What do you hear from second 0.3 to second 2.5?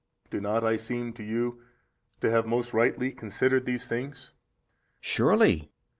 Do not I seem to you to have